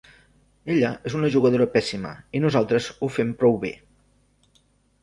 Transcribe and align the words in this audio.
Ella 0.75 0.89
és 1.09 1.17
una 1.19 1.29
jugadora 1.35 1.67
pèssima, 1.75 2.15
i 2.39 2.43
nosaltres 2.47 2.89
ho 3.09 3.13
fem 3.19 3.39
prou 3.45 3.63
bé. 3.67 3.73